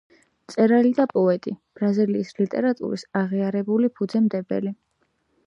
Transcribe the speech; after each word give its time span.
მწერალი 0.45 0.93
და 0.99 1.03
პოეტი, 1.11 1.53
ბრაზილიის 1.81 2.33
ლიტერატურის 2.41 3.05
აღიარებული 3.23 3.93
ფუძემდებელი. 4.01 4.75